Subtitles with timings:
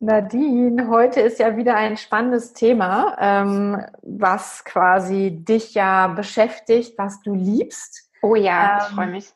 [0.00, 7.20] Nadine, heute ist ja wieder ein spannendes Thema, ähm, was quasi dich ja beschäftigt, was
[7.22, 8.08] du liebst.
[8.22, 9.32] Oh ja, ähm, ich freue mich.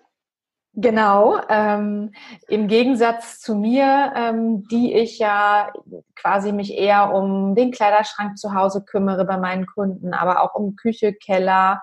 [0.74, 2.12] Genau, ähm,
[2.48, 5.72] im Gegensatz zu mir, ähm, die ich ja
[6.14, 10.76] quasi mich eher um den Kleiderschrank zu Hause kümmere bei meinen Kunden, aber auch um
[10.76, 11.82] Küche, Keller,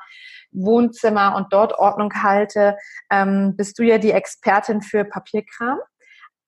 [0.52, 2.78] Wohnzimmer und dort Ordnung halte,
[3.12, 5.80] ähm, bist du ja die Expertin für Papierkram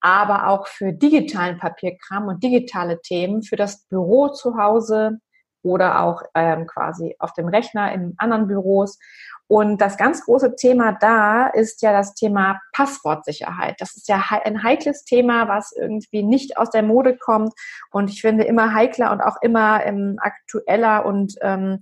[0.02, 5.18] aber auch für digitalen Papierkram und digitale Themen für das Büro zu Hause
[5.62, 8.98] oder auch ähm, quasi auf dem Rechner in anderen Büros.
[9.46, 13.80] Und das ganz große Thema da ist ja das Thema Passwortsicherheit.
[13.80, 17.52] Das ist ja ein heikles Thema, was irgendwie nicht aus der Mode kommt
[17.90, 21.80] und ich finde immer heikler und auch immer ähm, aktueller und ähm,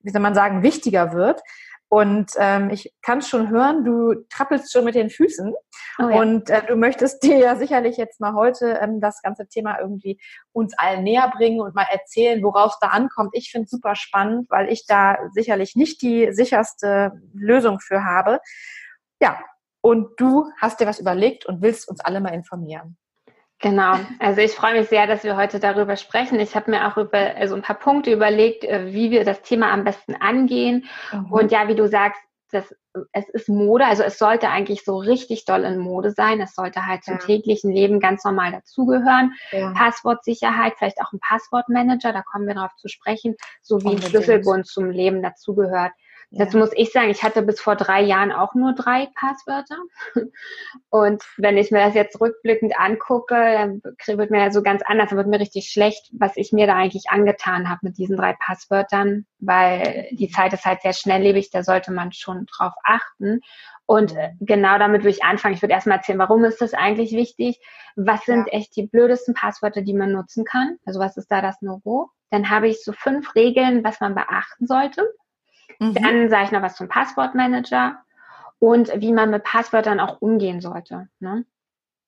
[0.00, 1.40] wie soll man sagen, wichtiger wird.
[1.94, 5.54] Und ähm, ich kann schon hören, du trappelst schon mit den Füßen.
[6.00, 6.20] Oh ja.
[6.20, 10.20] Und äh, du möchtest dir ja sicherlich jetzt mal heute ähm, das ganze Thema irgendwie
[10.50, 13.30] uns allen näher bringen und mal erzählen, worauf es da ankommt.
[13.34, 18.40] Ich finde es super spannend, weil ich da sicherlich nicht die sicherste Lösung für habe.
[19.22, 19.38] Ja,
[19.80, 22.96] und du hast dir was überlegt und willst uns alle mal informieren.
[23.64, 26.38] Genau, also ich freue mich sehr, dass wir heute darüber sprechen.
[26.38, 29.72] Ich habe mir auch über also ein paar Punkte überlegt, äh, wie wir das Thema
[29.72, 30.84] am besten angehen.
[31.10, 31.32] Mhm.
[31.32, 32.74] Und ja, wie du sagst, das,
[33.12, 36.42] es ist Mode, also es sollte eigentlich so richtig doll in Mode sein.
[36.42, 37.20] Es sollte halt zum ja.
[37.20, 39.32] täglichen Leben ganz normal dazugehören.
[39.50, 39.72] Ja.
[39.72, 44.66] Passwortsicherheit, vielleicht auch ein Passwortmanager, da kommen wir darauf zu sprechen, so wie ein Schlüsselbund
[44.66, 45.92] zum Leben dazugehört.
[46.30, 49.76] Dazu muss ich sagen, ich hatte bis vor drei Jahren auch nur drei Passwörter.
[50.90, 53.82] Und wenn ich mir das jetzt rückblickend angucke, dann
[54.18, 57.10] wird mir so ganz anders, dann wird mir richtig schlecht, was ich mir da eigentlich
[57.10, 61.92] angetan habe mit diesen drei Passwörtern, weil die Zeit ist halt sehr schnelllebig, da sollte
[61.92, 63.40] man schon drauf achten.
[63.86, 65.54] Und genau damit würde ich anfangen.
[65.54, 67.60] Ich würde erstmal erzählen, warum ist das eigentlich wichtig?
[67.96, 68.58] Was sind ja.
[68.58, 70.78] echt die blödesten Passwörter, die man nutzen kann?
[70.84, 72.10] Also was ist da das No-Go?
[72.30, 75.06] Dann habe ich so fünf Regeln, was man beachten sollte.
[75.78, 75.94] Mhm.
[75.94, 77.98] Dann sage ich noch was zum Passwortmanager
[78.58, 81.08] und wie man mit Passwörtern auch umgehen sollte.
[81.20, 81.44] Ne?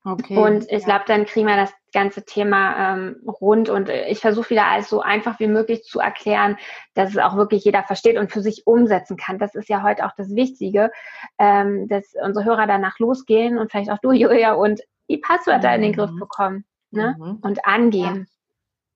[0.05, 0.87] Okay, und ich ja.
[0.87, 5.01] glaube, dann kriegen wir das ganze Thema ähm, rund und ich versuche wieder alles so
[5.01, 6.57] einfach wie möglich zu erklären,
[6.95, 9.41] dass es auch wirklich jeder versteht und für sich umsetzen kann.
[9.41, 10.93] Das ist ja heute auch das Wichtige,
[11.41, 14.81] ähm, dass unsere Hörer danach losgehen und vielleicht auch du, Julia, und
[15.11, 15.75] die Passwörter mhm.
[15.75, 16.21] in den Griff mhm.
[16.21, 17.17] bekommen ne?
[17.19, 17.39] Mhm.
[17.43, 18.29] und angehen.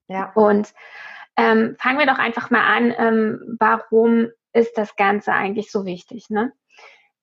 [0.07, 0.17] Ja.
[0.17, 0.31] ja.
[0.33, 0.73] Und
[1.35, 6.29] ähm, fangen wir doch einfach mal an, ähm, warum ist das Ganze eigentlich so wichtig.
[6.29, 6.51] Ne?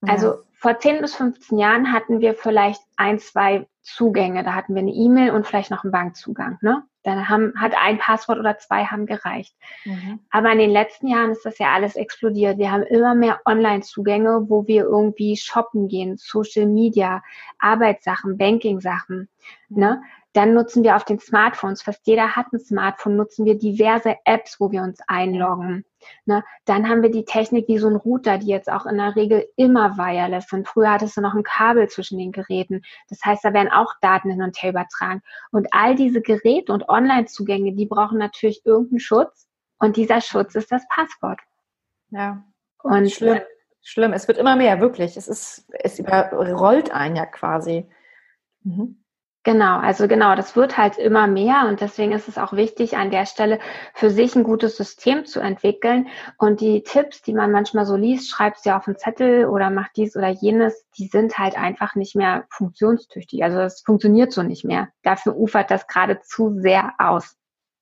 [0.01, 0.13] Ja.
[0.13, 4.43] Also vor 10 bis 15 Jahren hatten wir vielleicht ein, zwei Zugänge.
[4.43, 6.57] Da hatten wir eine E-Mail und vielleicht noch einen Bankzugang.
[6.61, 6.83] Ne?
[7.03, 9.55] Dann haben, hat ein Passwort oder zwei haben gereicht.
[9.85, 10.19] Mhm.
[10.29, 12.57] Aber in den letzten Jahren ist das ja alles explodiert.
[12.57, 17.23] Wir haben immer mehr Online-Zugänge, wo wir irgendwie shoppen gehen, Social Media,
[17.57, 19.29] Arbeitssachen, Banking-Sachen.
[19.69, 19.79] Mhm.
[19.79, 20.01] Ne?
[20.39, 24.57] Dann nutzen wir auf den Smartphones, fast jeder hat ein Smartphone, nutzen wir diverse Apps,
[24.57, 25.83] wo wir uns einloggen.
[26.23, 26.45] Ne?
[26.63, 29.49] Dann haben wir die Technik wie so ein Router, die jetzt auch in der Regel
[29.57, 30.65] immer wireless sind.
[30.65, 32.83] Früher hattest du noch ein Kabel zwischen den Geräten.
[33.09, 35.21] Das heißt, da werden auch Daten hin und her übertragen.
[35.51, 39.49] Und all diese Geräte und Online-Zugänge, die brauchen natürlich irgendeinen Schutz.
[39.77, 41.41] Und dieser Schutz ist das Passwort.
[42.11, 42.45] Ja.
[42.81, 43.41] Und schlimm.
[43.81, 44.13] Schlimm.
[44.13, 45.17] Es wird immer mehr, wirklich.
[45.17, 47.89] Es ist, es überrollt einen ja quasi.
[48.63, 49.03] Mhm.
[49.43, 53.09] Genau, also genau, das wird halt immer mehr und deswegen ist es auch wichtig, an
[53.09, 53.59] der Stelle
[53.93, 56.07] für sich ein gutes System zu entwickeln.
[56.37, 59.91] Und die Tipps, die man manchmal so liest, schreibt sie auf einen Zettel oder macht
[59.95, 63.41] dies oder jenes, die sind halt einfach nicht mehr funktionstüchtig.
[63.41, 64.89] Also es funktioniert so nicht mehr.
[65.03, 67.37] Dafür ufert das gerade zu sehr aus.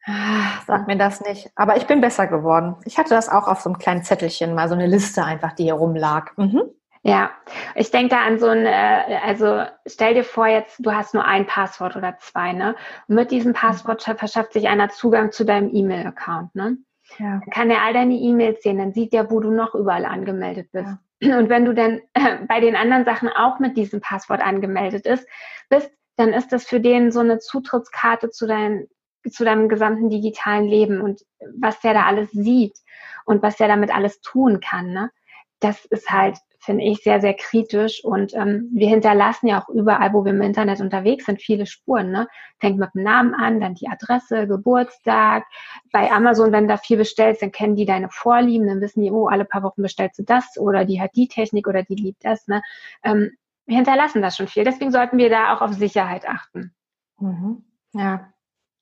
[0.06, 1.50] Ah, sag mir das nicht.
[1.56, 2.76] Aber ich bin besser geworden.
[2.86, 5.64] Ich hatte das auch auf so einem kleinen Zettelchen, mal so eine Liste einfach, die
[5.64, 6.38] hier rumlag.
[6.38, 6.62] Mhm.
[7.04, 7.32] Ja,
[7.76, 11.26] ich denke da an so ein, äh, also stell dir vor jetzt, du hast nur
[11.26, 12.76] ein Passwort oder zwei, ne?
[13.08, 16.78] Und mit diesem Passwort verschafft sich einer Zugang zu deinem E-Mail-Account, ne?
[17.20, 17.40] Ja.
[17.40, 20.70] Dann kann er all deine E-Mails sehen, dann sieht er, wo du noch überall angemeldet
[20.72, 20.98] bist.
[21.22, 21.38] Ja.
[21.38, 25.28] Und wenn du dann äh, bei den anderen Sachen auch mit diesem Passwort angemeldet ist,
[25.70, 28.88] bist, dann ist das für den so eine Zutrittskarte zu deinem,
[29.30, 31.22] zu deinem gesamten digitalen Leben und
[31.60, 32.78] was der da alles sieht
[33.26, 35.12] und was der damit alles tun kann, ne?
[35.60, 38.04] das ist halt finde ich sehr, sehr kritisch.
[38.04, 42.12] Und ähm, wir hinterlassen ja auch überall, wo wir im Internet unterwegs sind, viele Spuren.
[42.12, 42.28] Ne?
[42.60, 45.46] Fängt mit dem Namen an, dann die Adresse, Geburtstag.
[45.92, 49.12] Bei Amazon, wenn du da viel bestellst, dann kennen die deine Vorlieben, dann wissen die,
[49.12, 52.26] oh, alle paar Wochen bestellst du das oder die hat die Technik oder die liebt
[52.26, 52.48] das.
[52.48, 52.62] Ne?
[53.04, 53.32] Ähm,
[53.66, 54.64] wir hinterlassen das schon viel.
[54.64, 56.74] Deswegen sollten wir da auch auf Sicherheit achten.
[57.20, 57.64] Mhm.
[57.94, 58.32] Ja.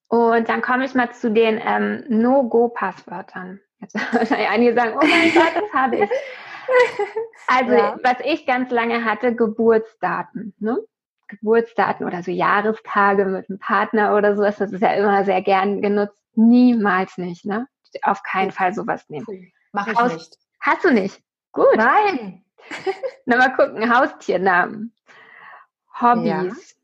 [0.08, 3.60] Und dann komme ich mal zu den ähm, No-Go-Passwörtern.
[3.80, 3.96] Jetzt
[4.32, 6.10] einige sagen, oh mein Gott, das habe ich.
[7.48, 7.96] Also, ja.
[8.02, 10.56] was ich ganz lange hatte, Geburtsdaten.
[10.60, 10.80] Ne?
[11.28, 15.82] Geburtsdaten oder so Jahrestage mit einem Partner oder sowas, das ist ja immer sehr gern
[15.82, 16.18] genutzt.
[16.36, 17.68] Niemals nicht, ne?
[18.02, 19.52] Auf keinen Fall sowas nehmen.
[19.72, 20.38] Mach ich Haus nicht.
[20.60, 21.22] Hast du nicht?
[21.52, 21.76] Gut.
[21.76, 22.44] Nein.
[23.26, 24.94] Na mal gucken, Haustiernamen,
[26.02, 26.76] Hobbys,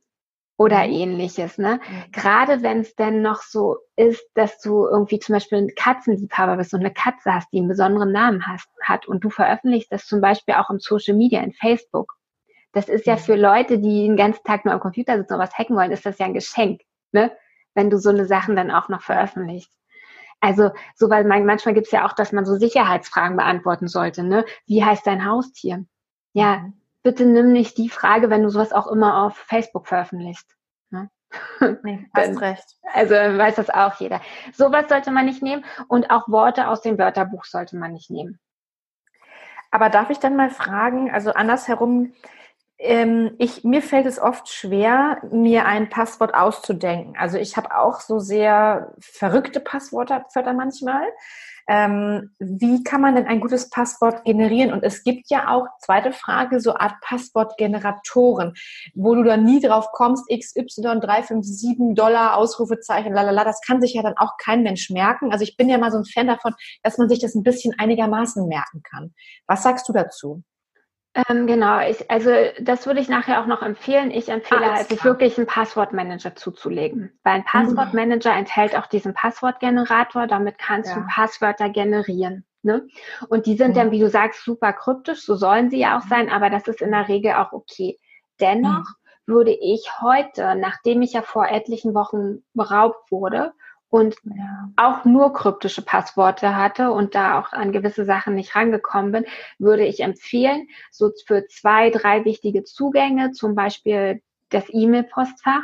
[0.62, 0.94] oder mhm.
[0.94, 1.58] ähnliches.
[1.58, 1.80] Ne?
[1.80, 2.12] Mhm.
[2.12, 6.74] Gerade wenn es denn noch so ist, dass du irgendwie zum Beispiel ein Katzenliebhaber bist
[6.76, 10.22] und eine Katze hast, die einen besonderen Namen hast, hat und du veröffentlichst das zum
[10.22, 12.14] Beispiel auch im Social Media, in Facebook.
[12.74, 13.20] Das ist ja mhm.
[13.20, 16.06] für Leute, die den ganzen Tag nur am Computer sitzen und was hacken wollen, ist
[16.06, 16.82] das ja ein Geschenk,
[17.12, 17.32] ne?
[17.74, 19.72] wenn du so eine Sachen dann auch noch veröffentlichst.
[20.42, 24.24] Also, so weil man, manchmal gibt es ja auch, dass man so Sicherheitsfragen beantworten sollte.
[24.24, 24.46] Ne?
[24.66, 25.86] Wie heißt dein Haustier?
[26.34, 26.66] Ja,
[27.04, 30.56] bitte nimm nicht die Frage, wenn du sowas auch immer auf Facebook veröffentlichst.
[30.90, 31.10] Ne?
[31.84, 32.78] Nee, hast recht.
[32.94, 34.22] Also weiß das auch jeder.
[34.54, 38.40] Sowas sollte man nicht nehmen und auch Worte aus dem Wörterbuch sollte man nicht nehmen.
[39.72, 42.14] Aber darf ich dann mal fragen, also andersherum,
[42.78, 47.16] ähm, ich, mir fällt es oft schwer, mir ein Passwort auszudenken.
[47.18, 51.04] Also ich habe auch so sehr verrückte Passwörter manchmal.
[51.74, 54.74] Ähm, wie kann man denn ein gutes Passwort generieren?
[54.74, 58.56] Und es gibt ja auch, zweite Frage, so Art Passwortgeneratoren,
[58.94, 64.18] wo du dann nie drauf kommst, XY357 Dollar, Ausrufezeichen, lalala, das kann sich ja dann
[64.18, 65.32] auch kein Mensch merken.
[65.32, 66.54] Also ich bin ja mal so ein Fan davon,
[66.84, 69.14] dass man sich das ein bisschen einigermaßen merken kann.
[69.48, 70.44] Was sagst du dazu?
[71.14, 72.32] Ähm, genau, ich, also
[72.62, 74.12] das würde ich nachher auch noch empfehlen.
[74.12, 77.12] Ich empfehle Alles halt, sich wirklich einen Passwortmanager zuzulegen.
[77.24, 78.40] Weil ein Passwortmanager mhm.
[78.40, 81.00] enthält auch diesen Passwortgenerator, damit kannst ja.
[81.00, 82.46] du Passwörter generieren.
[82.64, 82.88] Ne?
[83.28, 83.76] Und die sind mhm.
[83.76, 86.82] dann, wie du sagst, super kryptisch, so sollen sie ja auch sein, aber das ist
[86.82, 88.00] in der Regel auch okay.
[88.40, 88.86] Dennoch
[89.26, 89.34] mhm.
[89.34, 93.52] würde ich heute, nachdem ich ja vor etlichen Wochen beraubt wurde,
[93.92, 94.72] und ja.
[94.78, 99.26] auch nur kryptische Passworte hatte und da auch an gewisse Sachen nicht rangekommen bin,
[99.60, 105.64] würde ich empfehlen, so für zwei, drei wichtige Zugänge, zum Beispiel das E-Mail-Postfach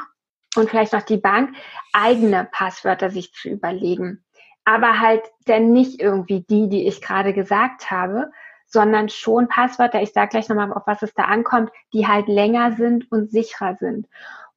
[0.57, 1.56] und vielleicht noch die Bank,
[1.94, 4.25] eigene Passwörter sich zu überlegen.
[4.65, 8.30] Aber halt denn nicht irgendwie die, die ich gerade gesagt habe,
[8.65, 12.73] sondern schon Passwörter, ich sage gleich nochmal, auf was es da ankommt, die halt länger
[12.73, 14.07] sind und sicherer sind.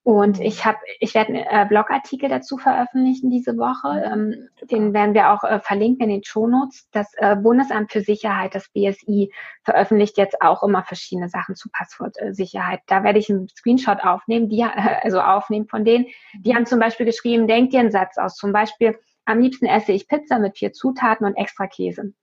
[0.03, 4.03] Und ich habe, ich werde einen äh, Blogartikel dazu veröffentlichen diese Woche.
[4.03, 6.89] Ähm, den werden wir auch äh, verlinken in den Shownotes.
[6.91, 9.31] Das äh, Bundesamt für Sicherheit, das BSI,
[9.63, 12.81] veröffentlicht jetzt auch immer verschiedene Sachen zu Passwortsicherheit.
[12.87, 16.07] Da werde ich einen Screenshot aufnehmen, die, also aufnehmen von denen.
[16.39, 18.37] Die haben zum Beispiel geschrieben, denk dir einen Satz aus.
[18.37, 22.15] Zum Beispiel, am liebsten esse ich Pizza mit vier Zutaten und extra Käse.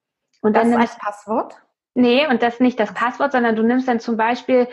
[0.41, 1.61] Und das dann als Passwort?
[1.93, 4.67] Nee, und das nicht das Passwort, sondern du nimmst dann zum Beispiel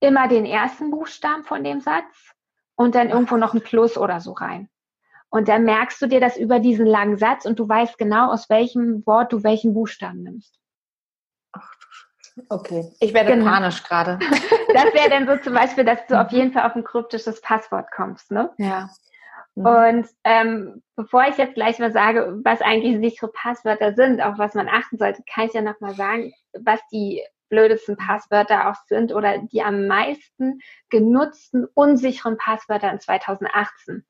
[0.00, 2.34] immer den ersten Buchstaben von dem Satz
[2.78, 4.70] und dann irgendwo noch ein Plus oder so rein.
[5.30, 8.48] Und dann merkst du dir das über diesen langen Satz und du weißt genau, aus
[8.48, 10.58] welchem Wort du welchen Buchstaben nimmst.
[11.52, 12.46] Ach du Scheiße.
[12.48, 13.50] Okay, ich werde genau.
[13.50, 14.18] panisch gerade.
[14.70, 17.90] Das wäre dann so zum Beispiel, dass du auf jeden Fall auf ein kryptisches Passwort
[17.90, 18.50] kommst, ne?
[18.58, 18.90] Ja.
[19.54, 19.66] Mhm.
[19.66, 24.52] Und ähm, bevor ich jetzt gleich mal sage, was eigentlich sichere Passwörter sind, auf was
[24.52, 29.38] man achten sollte, kann ich ja nochmal sagen, was die blödesten Passwörter auch sind oder
[29.38, 34.04] die am meisten genutzten unsicheren Passwörter in 2018.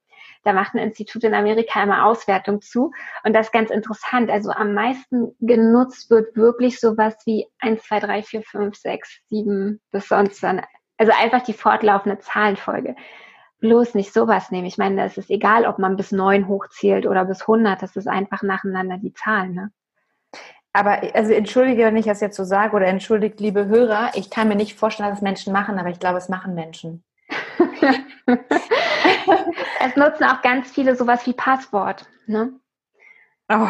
[0.45, 2.93] Da macht ein Institut in Amerika immer Auswertung zu.
[3.25, 4.31] Und das ist ganz interessant.
[4.31, 9.81] Also am meisten genutzt wird wirklich sowas wie 1, 2, 3, 4, 5, 6, 7
[9.91, 10.63] bis sonst dann.
[10.97, 12.97] Also einfach die fortlaufende Zahlenfolge.
[13.61, 14.67] Bloß nicht sowas nehmen.
[14.67, 17.83] Ich meine, es ist egal, ob man bis 9 hochzählt oder bis 100.
[17.83, 19.55] Das ist einfach nacheinander die Zahlen.
[19.55, 19.73] Ne?
[20.73, 24.49] Aber also entschuldige, wenn ich das jetzt so sage, oder entschuldigt, liebe Hörer, ich kann
[24.49, 27.03] mir nicht vorstellen, dass es Menschen machen, aber ich glaube, es machen Menschen.
[29.81, 32.07] es nutzen auch ganz viele sowas wie Passwort.
[32.27, 32.53] Ne?
[33.49, 33.69] Oh,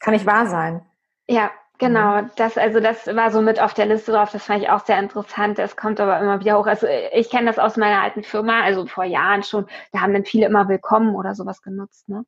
[0.00, 0.82] kann nicht wahr sein.
[1.28, 2.22] Ja, genau.
[2.22, 2.30] Mhm.
[2.36, 4.32] Das, also das war so mit auf der Liste drauf.
[4.32, 5.58] Das fand ich auch sehr interessant.
[5.58, 6.66] Es kommt aber immer wieder hoch.
[6.66, 9.66] Also ich kenne das aus meiner alten Firma, also vor Jahren schon.
[9.92, 12.08] Da haben dann viele immer Willkommen oder sowas genutzt.
[12.08, 12.24] Ne?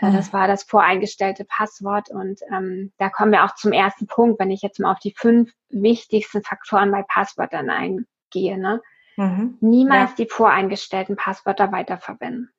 [0.00, 4.40] Äh, das war das voreingestellte Passwort und ähm, da kommen wir auch zum ersten Punkt,
[4.40, 8.58] wenn ich jetzt mal auf die fünf wichtigsten Faktoren bei Passwörtern eingehe.
[8.58, 8.80] Ne?
[9.16, 9.58] Mhm.
[9.60, 10.24] Niemals ja.
[10.24, 12.50] die voreingestellten Passwörter weiterverwenden.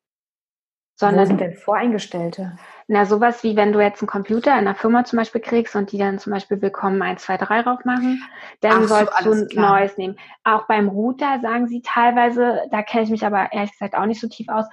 [0.94, 2.58] Sondern, Wo sind denn Voreingestellte?
[2.86, 5.90] Na, sowas wie wenn du jetzt einen Computer in einer Firma zum Beispiel kriegst und
[5.90, 8.22] die dann zum Beispiel Willkommen 1, 2, 3 drauf machen,
[8.60, 9.80] dann Ach sollst so, du ein klar.
[9.80, 10.18] neues nehmen.
[10.44, 14.20] Auch beim Router sagen sie teilweise, da kenne ich mich aber ehrlich gesagt auch nicht
[14.20, 14.66] so tief aus,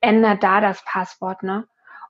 [0.00, 1.66] ändert da das Passwort, ne?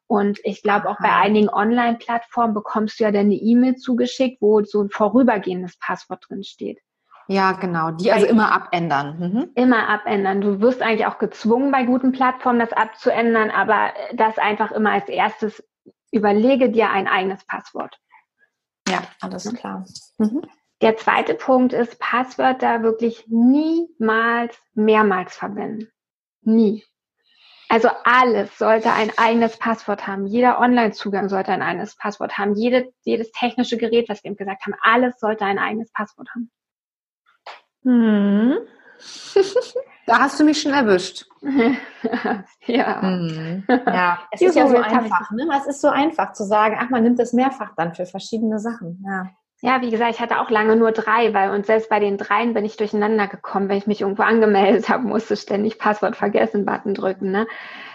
[0.09, 4.65] Und ich glaube, auch bei einigen Online-Plattformen bekommst du ja dann eine E-Mail zugeschickt, wo
[4.65, 6.81] so ein vorübergehendes Passwort drin steht.
[7.29, 7.91] Ja, genau.
[7.91, 9.19] Die also immer abändern.
[9.19, 9.50] Mhm.
[9.55, 10.41] Immer abändern.
[10.41, 15.09] Du wirst eigentlich auch gezwungen, bei guten Plattformen das abzuändern, aber das einfach immer als
[15.09, 15.62] erstes
[16.11, 17.99] überlege dir ein eigenes Passwort.
[18.88, 19.85] Ja, alles klar.
[20.17, 20.43] Mhm.
[20.81, 25.88] Der zweite Punkt ist, Passwörter wirklich niemals mehrmals verwenden.
[26.41, 26.85] Nie.
[27.68, 30.26] Also alles sollte ein eigenes Passwort haben.
[30.26, 32.54] Jeder Online-Zugang sollte ein eigenes Passwort haben.
[32.54, 36.50] Jede, jedes technische Gerät, was wir eben gesagt haben, alles sollte ein eigenes Passwort haben.
[37.84, 38.58] Hm.
[40.06, 41.26] Da hast du mich schon erwischt.
[42.66, 43.02] ja.
[43.02, 43.64] Hm.
[43.68, 45.30] Ja, es ist ja so einfach.
[45.30, 45.46] Ne?
[45.58, 49.04] Es ist so einfach zu sagen, ach, man nimmt es mehrfach dann für verschiedene Sachen.
[49.06, 49.30] Ja.
[49.61, 52.55] Ja, wie gesagt, ich hatte auch lange nur drei, weil und selbst bei den dreien
[52.55, 56.95] bin ich durcheinander gekommen, wenn ich mich irgendwo angemeldet habe, musste ständig Passwort vergessen Button
[56.95, 57.33] drücken.
[57.33, 57.49] Ne?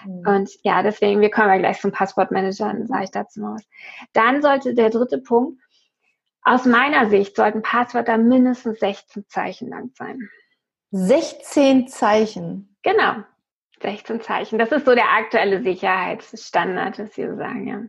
[0.05, 0.27] Mhm.
[0.27, 3.63] Und ja, deswegen, wir kommen ja gleich zum Passwortmanager, dann sage ich dazu noch was.
[4.11, 5.61] Dann sollte der dritte Punkt,
[6.43, 10.29] aus meiner Sicht sollten Passwörter mindestens 16 Zeichen lang sein.
[10.91, 12.75] 16 Zeichen?
[12.83, 13.23] Genau,
[13.81, 14.59] 16 Zeichen.
[14.59, 17.81] Das ist so der aktuelle Sicherheitsstandard, was wir sagen, ja.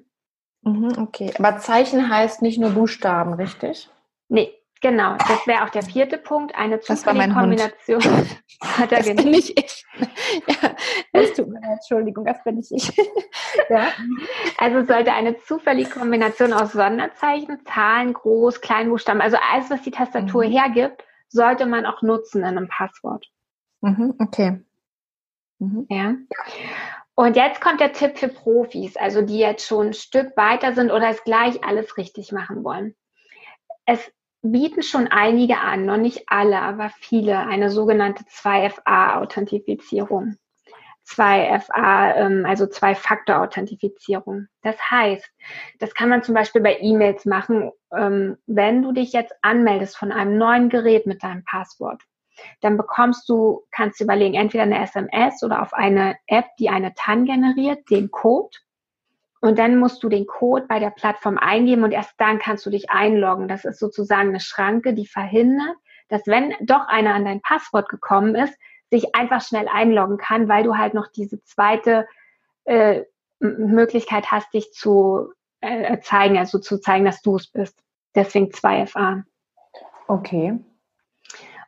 [0.64, 3.90] Mhm, okay, aber Zeichen heißt nicht nur Buchstaben, richtig?
[4.28, 5.16] Nee, genau.
[5.16, 6.54] Das wäre auch der vierte Punkt.
[6.54, 8.02] Eine zufällige Kombination.
[8.62, 9.85] Hat er das bin nicht ich.
[10.49, 10.75] ja,
[11.12, 12.97] es tut mir leid, Entschuldigung, das bin nicht ich.
[13.68, 13.88] ja.
[14.59, 19.90] Also es sollte eine zufällige Kombination aus Sonderzeichen, Zahlen, Groß-, Kleinbuchstaben, also alles, was die
[19.90, 20.52] Tastatur mhm.
[20.52, 23.26] hergibt, sollte man auch nutzen in einem Passwort.
[23.83, 24.64] Mhm, okay.
[25.59, 25.87] Mhm.
[25.90, 26.14] Ja.
[27.16, 30.90] Und jetzt kommt der Tipp für Profis, also die jetzt schon ein Stück weiter sind
[30.90, 32.97] oder es gleich alles richtig machen wollen.
[33.87, 40.37] Es bieten schon einige an, noch nicht alle, aber viele, eine sogenannte 2FA-Authentifizierung.
[41.06, 44.49] 2FA, ähm, also Zwei-Faktor-Authentifizierung.
[44.62, 45.30] Das heißt,
[45.78, 50.12] das kann man zum Beispiel bei E-Mails machen, ähm, wenn du dich jetzt anmeldest von
[50.12, 52.02] einem neuen Gerät mit deinem Passwort
[52.60, 56.94] dann bekommst du, kannst du überlegen, entweder eine SMS oder auf eine App, die eine
[56.94, 58.56] TAN generiert, den Code.
[59.40, 62.70] Und dann musst du den Code bei der Plattform eingeben und erst dann kannst du
[62.70, 63.46] dich einloggen.
[63.46, 65.76] Das ist sozusagen eine Schranke, die verhindert,
[66.08, 68.54] dass wenn doch einer an dein Passwort gekommen ist,
[68.90, 72.06] sich einfach schnell einloggen kann, weil du halt noch diese zweite
[72.64, 73.02] äh,
[73.38, 77.78] Möglichkeit hast, dich zu äh, zeigen, also zu zeigen, dass du es bist.
[78.14, 79.24] Deswegen 2FA.
[80.06, 80.58] Okay.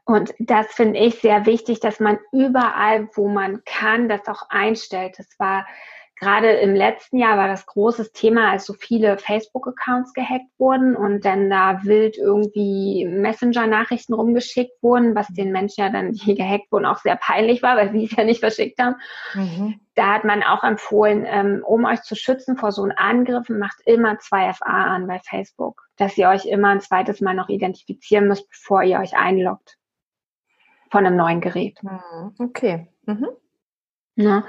[0.07, 5.19] Und das finde ich sehr wichtig, dass man überall, wo man kann, das auch einstellt.
[5.19, 5.67] Das war
[6.15, 11.25] gerade im letzten Jahr war das großes Thema, als so viele Facebook-Accounts gehackt wurden und
[11.25, 16.87] dann da wild irgendwie Messenger-Nachrichten rumgeschickt wurden, was den Menschen ja dann, die gehackt wurden,
[16.87, 18.95] auch sehr peinlich war, weil sie es ja nicht verschickt haben.
[19.35, 19.81] Mhm.
[19.97, 23.81] Da hat man auch empfohlen, ähm, um euch zu schützen vor so einem Angriffen, macht
[23.85, 28.49] immer 2FA an bei Facebook, dass ihr euch immer ein zweites Mal noch identifizieren müsst,
[28.49, 29.77] bevor ihr euch einloggt
[30.91, 31.83] von einem neuen Gerät.
[31.83, 32.35] Mhm.
[32.39, 32.89] Okay.
[33.07, 33.29] Mhm.
[34.17, 34.45] Ja.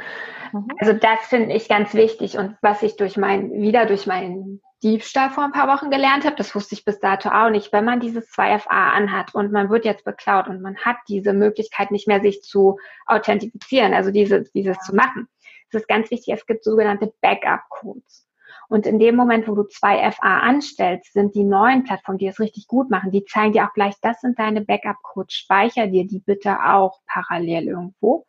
[0.53, 0.67] Mhm.
[0.79, 5.31] Also das finde ich ganz wichtig und was ich durch mein, wieder durch meinen Diebstahl
[5.31, 7.99] vor ein paar Wochen gelernt habe, das wusste ich bis dato auch nicht, wenn man
[7.99, 12.21] dieses 2FA anhat und man wird jetzt beklaut und man hat diese Möglichkeit nicht mehr,
[12.21, 12.77] sich zu
[13.07, 15.27] authentifizieren, also diese, dieses zu machen.
[15.69, 18.26] Es ist ganz wichtig, es gibt sogenannte Backup-Codes.
[18.69, 22.39] Und in dem Moment, wo du zwei FA anstellst, sind die neuen Plattformen, die es
[22.39, 26.19] richtig gut machen, die zeigen dir auch gleich, das sind deine Backup-Codes, speicher dir die
[26.19, 28.25] bitte auch parallel irgendwo.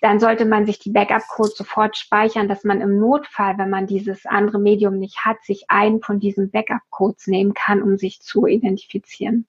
[0.00, 4.24] Dann sollte man sich die Backup-Codes sofort speichern, dass man im Notfall, wenn man dieses
[4.24, 9.46] andere Medium nicht hat, sich einen von diesen Backup-Codes nehmen kann, um sich zu identifizieren.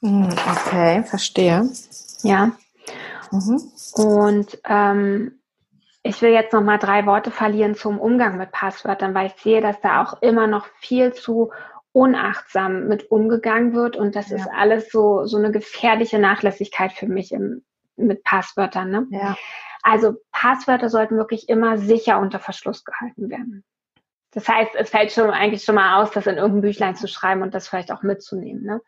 [0.00, 1.68] Hm, okay, verstehe.
[2.22, 2.52] Ja.
[3.30, 3.62] Mhm.
[3.94, 5.39] Und ähm,
[6.02, 9.60] ich will jetzt noch mal drei Worte verlieren zum Umgang mit Passwörtern, weil ich sehe,
[9.60, 11.52] dass da auch immer noch viel zu
[11.92, 14.36] unachtsam mit umgegangen wird und das ja.
[14.36, 17.64] ist alles so so eine gefährliche Nachlässigkeit für mich im,
[17.96, 18.90] mit Passwörtern.
[18.90, 19.06] Ne?
[19.10, 19.36] Ja.
[19.82, 23.64] Also Passwörter sollten wirklich immer sicher unter Verschluss gehalten werden.
[24.32, 27.42] Das heißt, es fällt schon eigentlich schon mal aus, das in irgendein Büchlein zu schreiben
[27.42, 28.62] und das vielleicht auch mitzunehmen.
[28.62, 28.80] Ne?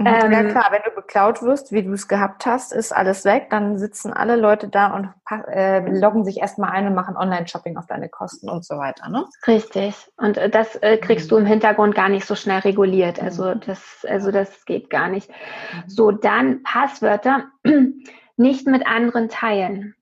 [0.00, 3.48] Ähm, ja klar, wenn du beklaut wirst, wie du es gehabt hast, ist alles weg,
[3.50, 5.12] dann sitzen alle Leute da und
[5.48, 9.24] äh, loggen sich erstmal ein und machen Online-Shopping auf deine Kosten und so weiter, ne?
[9.48, 9.96] Richtig.
[10.16, 11.30] Und äh, das äh, kriegst mhm.
[11.30, 13.20] du im Hintergrund gar nicht so schnell reguliert.
[13.20, 13.60] Also mhm.
[13.66, 15.28] das, also das geht gar nicht.
[15.30, 15.88] Mhm.
[15.88, 17.46] So, dann Passwörter
[18.36, 19.96] nicht mit anderen teilen.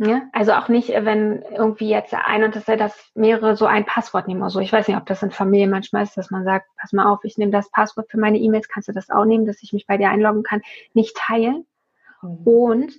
[0.00, 4.28] Ja, also auch nicht, wenn irgendwie jetzt ein und dasselbe, dass mehrere so ein Passwort
[4.28, 4.60] nehmen oder so.
[4.60, 7.24] Ich weiß nicht, ob das in Familie manchmal ist, dass man sagt, pass mal auf,
[7.24, 9.88] ich nehme das Passwort für meine E-Mails, kannst du das auch nehmen, dass ich mich
[9.88, 10.62] bei dir einloggen kann,
[10.94, 11.66] nicht teilen.
[12.22, 12.38] Mhm.
[12.44, 12.92] Und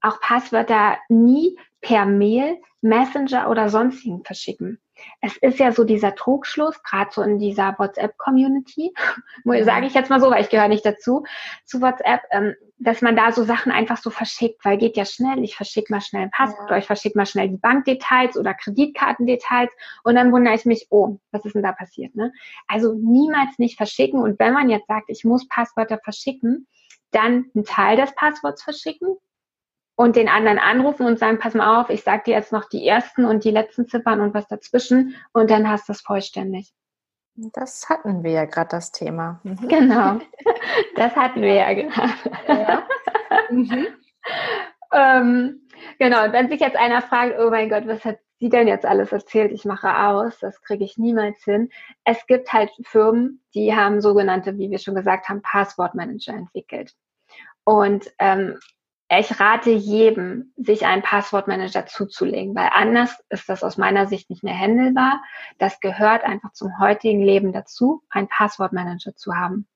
[0.00, 4.80] auch Passwörter nie per Mail, Messenger oder sonstigen verschicken.
[5.20, 8.92] Es ist ja so dieser Trugschluss, gerade so in dieser WhatsApp-Community,
[9.64, 11.24] sage ich jetzt mal so, weil ich gehöre nicht dazu,
[11.64, 15.42] zu WhatsApp, ähm, dass man da so Sachen einfach so verschickt, weil geht ja schnell,
[15.42, 16.66] ich verschicke mal schnell ein Passwort, ja.
[16.66, 19.70] oder ich verschicke mal schnell die Bankdetails oder Kreditkartendetails
[20.04, 22.14] und dann wundere ich mich, oh, was ist denn da passiert?
[22.14, 22.32] Ne?
[22.68, 26.68] Also niemals nicht verschicken und wenn man jetzt sagt, ich muss Passwörter verschicken,
[27.10, 29.16] dann einen Teil des Passworts verschicken,
[29.98, 32.86] und den anderen anrufen und sagen, pass mal auf, ich sag dir jetzt noch die
[32.86, 36.72] ersten und die letzten Ziffern und was dazwischen und dann hast du es vollständig.
[37.34, 39.40] Das hatten wir ja gerade das Thema.
[39.42, 39.68] Mhm.
[39.68, 40.20] Genau,
[40.94, 42.12] das hatten wir ja gerade.
[42.46, 42.86] Ja.
[43.50, 43.88] Mhm.
[44.92, 48.68] ähm, genau, und wenn sich jetzt einer fragt, oh mein Gott, was hat sie denn
[48.68, 49.50] jetzt alles erzählt?
[49.50, 51.70] Ich mache aus, das kriege ich niemals hin.
[52.04, 56.94] Es gibt halt Firmen, die haben sogenannte, wie wir schon gesagt haben, Passwortmanager entwickelt.
[57.64, 58.60] Und ähm,
[59.10, 64.44] ich rate jedem, sich einen Passwortmanager zuzulegen, weil anders ist das aus meiner Sicht nicht
[64.44, 65.22] mehr händelbar.
[65.58, 69.66] Das gehört einfach zum heutigen Leben dazu, einen Passwortmanager zu haben.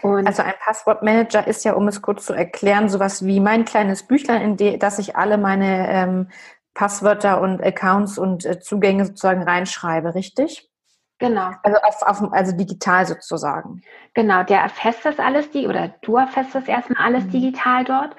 [0.00, 4.06] Und also ein Passwortmanager ist ja, um es kurz zu erklären, sowas wie mein kleines
[4.06, 6.30] Büchlein, in dem, dass ich alle meine ähm,
[6.72, 10.70] Passwörter und Accounts und äh, Zugänge sozusagen reinschreibe, richtig?
[11.18, 11.50] Genau.
[11.62, 13.82] Also, auf, auf, also digital sozusagen.
[14.14, 17.30] Genau, der erfasst das alles, die, oder du erfasst das erstmal alles mhm.
[17.30, 18.16] digital dort.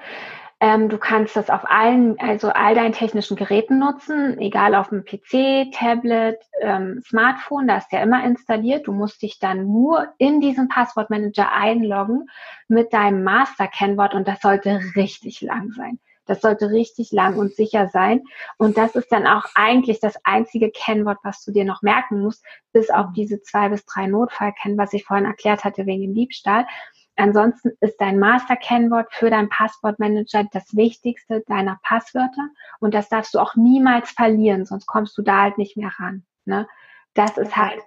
[0.58, 5.04] Ähm, du kannst das auf allen, also all deinen technischen Geräten nutzen, egal auf dem
[5.04, 8.86] PC, Tablet, ähm, Smartphone, da ist der immer installiert.
[8.86, 12.28] Du musst dich dann nur in diesen Passwortmanager einloggen
[12.68, 15.98] mit deinem Master-Kennwort und das sollte richtig lang sein.
[16.24, 18.22] Das sollte richtig lang und sicher sein.
[18.58, 22.44] Und das ist dann auch eigentlich das einzige Kennwort, was du dir noch merken musst,
[22.72, 26.66] bis auf diese zwei bis drei Notfallkennen, was ich vorhin erklärt hatte wegen dem Diebstahl.
[27.16, 33.38] Ansonsten ist dein Master-Kennwort für dein Passwortmanager das wichtigste deiner Passwörter und das darfst du
[33.38, 36.24] auch niemals verlieren, sonst kommst du da halt nicht mehr ran.
[36.44, 36.68] Ne?
[37.14, 37.80] Das ist halt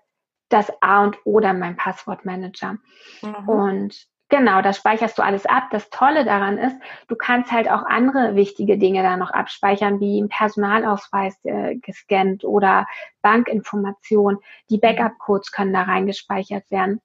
[0.49, 2.77] das A und O dann mein Passwortmanager.
[3.21, 3.49] Mhm.
[3.49, 5.65] Und genau, da speicherst du alles ab.
[5.69, 6.75] Das Tolle daran ist,
[7.07, 12.43] du kannst halt auch andere wichtige Dinge da noch abspeichern, wie ein Personalausweis äh, gescannt
[12.43, 12.87] oder
[13.21, 14.39] Bankinformation.
[14.71, 14.81] Die mhm.
[14.81, 16.99] Backup-Codes können da reingespeichert werden.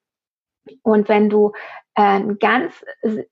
[0.83, 1.53] Und wenn du
[1.95, 2.85] äh, einen ganz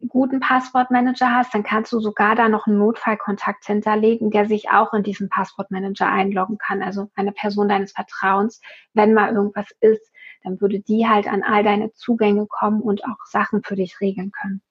[0.09, 4.93] guten Passwortmanager hast, dann kannst du sogar da noch einen Notfallkontakt hinterlegen, der sich auch
[4.93, 6.83] in diesen Passwortmanager einloggen kann.
[6.83, 8.61] Also eine Person deines Vertrauens,
[8.95, 10.13] wenn mal irgendwas ist,
[10.45, 14.33] dann würde die halt an all deine Zugänge kommen und auch Sachen für dich regeln
[14.33, 14.63] können.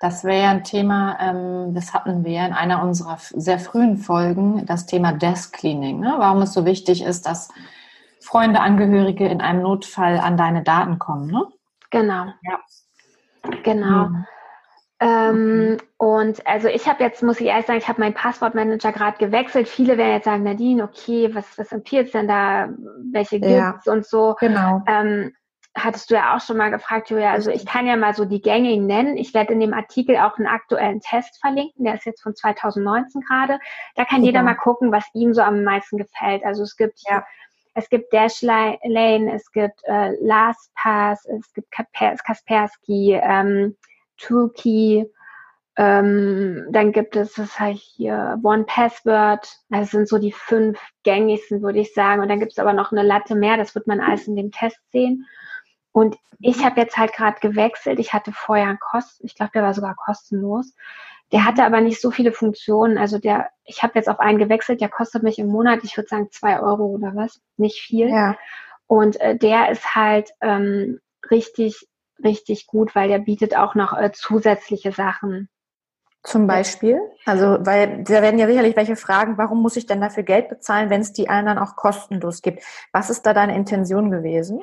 [0.00, 4.66] Das wäre ja ein Thema, ähm, das hatten wir in einer unserer sehr frühen Folgen,
[4.66, 6.00] das Thema Desk Cleaning.
[6.00, 6.14] Ne?
[6.18, 7.50] Warum es so wichtig ist, dass
[8.18, 11.30] Freunde, Angehörige in einem Notfall an deine Daten kommen.
[11.30, 11.46] Ne?
[11.92, 12.26] Genau.
[12.42, 12.60] Ja.
[13.62, 14.08] Genau.
[14.08, 14.26] Mhm.
[14.98, 19.18] Ähm, und also ich habe jetzt, muss ich ehrlich sagen, ich habe meinen Passwortmanager gerade
[19.18, 19.68] gewechselt.
[19.68, 22.68] Viele werden jetzt sagen, Nadine, okay, was, was empfiehlst denn da?
[23.12, 24.36] Welche gibt's ja, und so?
[24.38, 24.82] Genau.
[24.86, 25.34] Ähm,
[25.74, 27.32] hattest du ja auch schon mal gefragt, Julia.
[27.32, 29.16] Also ich kann ja mal so die gängigen nennen.
[29.16, 31.84] Ich werde in dem Artikel auch einen aktuellen Test verlinken.
[31.84, 33.58] Der ist jetzt von 2019 gerade.
[33.96, 34.26] Da kann Super.
[34.26, 36.44] jeder mal gucken, was ihm so am meisten gefällt.
[36.44, 37.24] Also es gibt ja
[37.74, 43.76] es gibt Dashlane, es gibt äh, LastPass, es gibt Kaspersky, ähm,
[44.18, 45.10] Toolkey,
[45.76, 49.48] ähm, dann gibt es das heißt hier One Password.
[49.70, 52.20] Das sind so die fünf gängigsten, würde ich sagen.
[52.20, 53.56] Und dann gibt es aber noch eine Latte mehr.
[53.56, 55.26] Das wird man alles in dem Test sehen.
[55.92, 57.98] Und ich habe jetzt halt gerade gewechselt.
[58.00, 60.74] Ich hatte vorher einen Kosten, ich glaube, der war sogar kostenlos.
[61.32, 62.98] Der hatte aber nicht so viele Funktionen.
[62.98, 66.08] Also der, ich habe jetzt auf einen gewechselt, der kostet mich im Monat, ich würde
[66.08, 67.40] sagen, zwei Euro oder was.
[67.56, 68.08] Nicht viel.
[68.08, 68.36] Ja.
[68.86, 71.88] Und äh, der ist halt ähm, richtig,
[72.22, 75.48] richtig gut, weil der bietet auch noch äh, zusätzliche Sachen.
[76.24, 77.00] Zum Beispiel?
[77.24, 80.88] Also, weil da werden ja sicherlich welche fragen, warum muss ich denn dafür Geld bezahlen,
[80.88, 82.62] wenn es die anderen auch kostenlos gibt?
[82.92, 84.60] Was ist da deine Intention gewesen?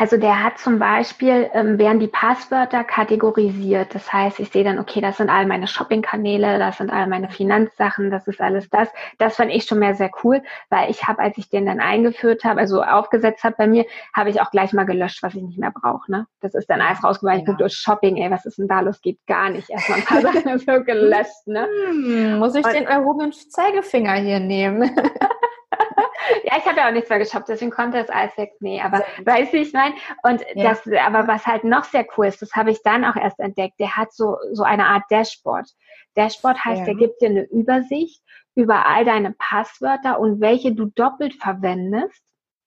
[0.00, 3.94] Also der hat zum Beispiel, ähm, werden die Passwörter kategorisiert.
[3.94, 7.28] Das heißt, ich sehe dann, okay, das sind all meine Shoppingkanäle, das sind all meine
[7.28, 8.88] Finanzsachen, das ist alles das.
[9.18, 12.44] Das fand ich schon mehr sehr cool, weil ich habe, als ich den dann eingeführt
[12.44, 13.84] habe, also aufgesetzt habe bei mir,
[14.14, 16.10] habe ich auch gleich mal gelöscht, was ich nicht mehr brauche.
[16.10, 16.26] Ne?
[16.40, 17.34] Das ist dann alles rausgekommen.
[17.34, 17.40] Ja.
[17.40, 19.02] Ich gucke durch Shopping, ey, was ist denn da los?
[19.02, 19.68] Geht gar nicht.
[19.68, 21.46] Erstmal ein paar Sachen gelöscht.
[21.46, 21.68] Ne?
[21.90, 24.90] Hm, muss ich Und, den erhobenen Zeigefinger hier nehmen?
[26.44, 28.52] ja, ich habe ja auch nichts mehr geshoppt, deswegen konnte das alles weg.
[28.60, 30.70] Nee, aber weißt du, ich meine, und ja.
[30.70, 33.78] das, aber was halt noch sehr cool ist, das habe ich dann auch erst entdeckt,
[33.78, 35.68] der hat so, so eine Art Dashboard.
[36.16, 36.84] Dashboard heißt, ja.
[36.86, 38.22] der gibt dir eine Übersicht
[38.54, 42.22] über all deine Passwörter und welche du doppelt verwendest.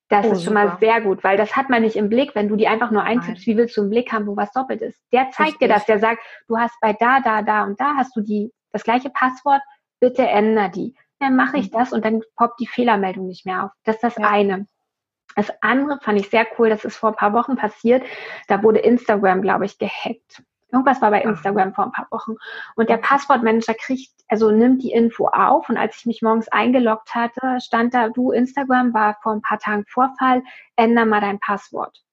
[0.08, 0.66] Das oh, ist schon super.
[0.66, 3.02] mal sehr gut, weil das hat man nicht im Blick, wenn du die einfach nur
[3.02, 5.00] eintippst, wie willst du im Blick haben, wo was doppelt ist.
[5.12, 5.58] Der zeigt Richtig.
[5.60, 8.52] dir das, der sagt, du hast bei da, da, da und da hast du die,
[8.72, 9.62] das gleiche Passwort,
[10.00, 10.94] bitte änder die.
[11.24, 11.78] Dann mache ich mhm.
[11.78, 13.70] das und dann poppt die Fehlermeldung nicht mehr auf.
[13.84, 14.28] Das ist das ja.
[14.28, 14.66] eine.
[15.36, 18.04] Das andere fand ich sehr cool, das ist vor ein paar Wochen passiert.
[18.46, 20.42] Da wurde Instagram, glaube ich, gehackt.
[20.70, 22.34] Irgendwas war bei Instagram vor ein paar Wochen.
[22.76, 25.70] Und der Passwortmanager kriegt, also nimmt die Info auf.
[25.70, 29.58] Und als ich mich morgens eingeloggt hatte, stand da, du, Instagram war vor ein paar
[29.58, 30.42] Tagen Vorfall,
[30.76, 32.04] änder mal dein Passwort.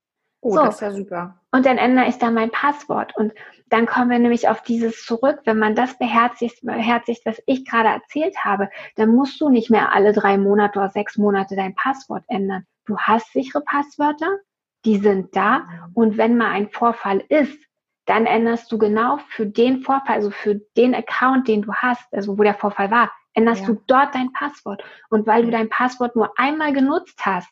[0.42, 0.66] Oh, so.
[0.66, 1.40] das ist ja super.
[1.52, 3.16] Und dann ändere ich da mein Passwort.
[3.16, 3.34] Und
[3.70, 5.42] dann kommen wir nämlich auf dieses zurück.
[5.46, 9.94] Wenn man das beherzigt, beherzigt, was ich gerade erzählt habe, dann musst du nicht mehr
[9.94, 12.66] alle drei Monate oder sechs Monate dein Passwort ändern.
[12.86, 14.38] Du hast sichere Passwörter,
[14.84, 15.60] die sind da.
[15.60, 15.66] Mhm.
[15.94, 17.58] Und wenn mal ein Vorfall ist,
[18.06, 22.38] dann änderst du genau für den Vorfall, also für den Account, den du hast, also
[22.38, 23.68] wo der Vorfall war, änderst ja.
[23.68, 24.84] du dort dein Passwort.
[25.10, 27.50] Und weil du dein Passwort nur einmal genutzt hast,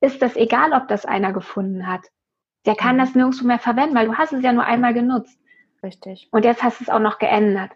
[0.00, 2.02] ist das egal, ob das einer gefunden hat.
[2.66, 3.00] Der kann mhm.
[3.00, 5.38] das nirgendwo mehr verwenden, weil du hast es ja nur einmal genutzt.
[5.82, 6.28] Richtig.
[6.32, 7.70] Und jetzt hast du es auch noch geändert.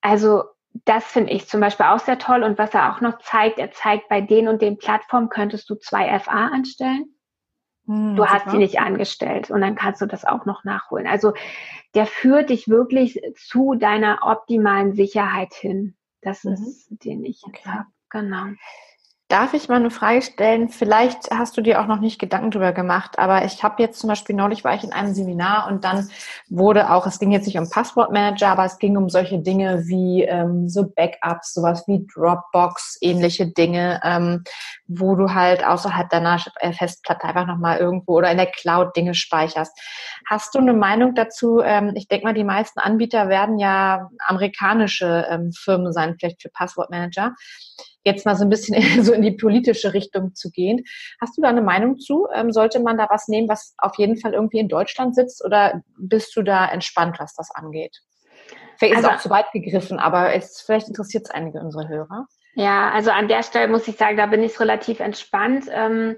[0.00, 0.44] Also
[0.84, 2.42] das finde ich zum Beispiel auch sehr toll.
[2.42, 5.74] Und was er auch noch zeigt, er zeigt, bei den und den Plattformen könntest du
[5.74, 7.16] zwei FA anstellen.
[7.86, 11.06] Hm, du hast sie nicht angestellt und dann kannst du das auch noch nachholen.
[11.06, 11.34] Also
[11.94, 15.96] der führt dich wirklich zu deiner optimalen Sicherheit hin.
[16.20, 16.54] Das mhm.
[16.54, 17.68] ist, den ich jetzt okay.
[17.68, 17.86] habe.
[18.10, 18.46] Genau.
[19.28, 20.68] Darf ich mal eine Frage stellen?
[20.68, 24.06] Vielleicht hast du dir auch noch nicht Gedanken drüber gemacht, aber ich habe jetzt zum
[24.06, 26.08] Beispiel neulich war ich in einem Seminar und dann
[26.48, 30.22] wurde auch, es ging jetzt nicht um Passwortmanager, aber es ging um solche Dinge wie
[30.22, 34.44] ähm, so Backups, sowas wie Dropbox, ähnliche Dinge, ähm,
[34.86, 36.38] wo du halt außerhalb deiner
[36.78, 39.76] Festplatte einfach nochmal irgendwo oder in der Cloud Dinge speicherst.
[40.30, 41.60] Hast du eine Meinung dazu?
[41.64, 46.48] Ähm, ich denke mal, die meisten Anbieter werden ja amerikanische ähm, Firmen sein, vielleicht für
[46.50, 47.34] Passwortmanager
[48.06, 50.84] jetzt mal so ein bisschen so in die politische Richtung zu gehen.
[51.20, 52.26] Hast du da eine Meinung zu?
[52.34, 55.82] Ähm, sollte man da was nehmen, was auf jeden Fall irgendwie in Deutschland sitzt oder
[55.98, 57.98] bist du da entspannt, was das angeht?
[58.78, 61.88] Vielleicht also, ist es auch zu weit gegriffen, aber es, vielleicht interessiert es einige unserer
[61.88, 62.26] Hörer.
[62.54, 65.66] Ja, also an der Stelle muss ich sagen, da bin ich relativ entspannt.
[65.70, 66.16] Ähm,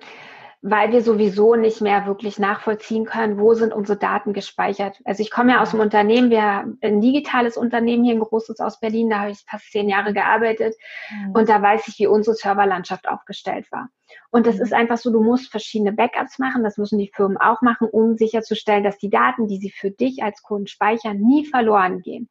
[0.61, 5.01] weil wir sowieso nicht mehr wirklich nachvollziehen können, wo sind unsere Daten gespeichert.
[5.05, 8.59] Also ich komme ja aus dem Unternehmen, wir haben ein digitales Unternehmen hier, ein großes
[8.59, 10.75] aus Berlin, da habe ich fast zehn Jahre gearbeitet
[11.11, 11.33] mhm.
[11.33, 13.89] und da weiß ich, wie unsere Serverlandschaft aufgestellt war.
[14.31, 14.63] Und das mhm.
[14.63, 18.17] ist einfach so, du musst verschiedene Backups machen, das müssen die Firmen auch machen, um
[18.17, 22.29] sicherzustellen, dass die Daten, die sie für dich als Kunden speichern, nie verloren gehen.